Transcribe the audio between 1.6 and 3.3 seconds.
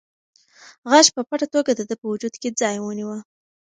د ده په وجود کې ځای ونیوه.